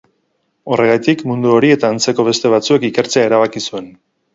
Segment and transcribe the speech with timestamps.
[0.75, 3.93] Horregatik, mundu hori eta antzeko beste batzuk ikertzea erabaki zuen.